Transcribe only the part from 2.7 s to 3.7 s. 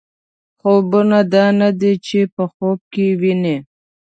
کې یې وینئ.